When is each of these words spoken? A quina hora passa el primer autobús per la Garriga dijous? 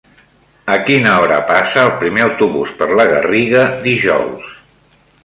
A 0.75 0.77
quina 0.85 1.11
hora 1.25 1.35
passa 1.51 1.83
el 1.89 1.93
primer 2.03 2.23
autobús 2.29 2.71
per 2.79 2.87
la 3.01 3.05
Garriga 3.13 3.63
dijous? 3.85 4.49